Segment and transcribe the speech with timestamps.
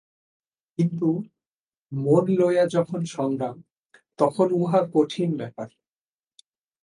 [0.79, 1.07] কিন্তু
[1.91, 3.55] মন লইয়াই যখন সংগ্রাম,
[4.19, 5.69] তখন উহা কঠিন ব্যাপার।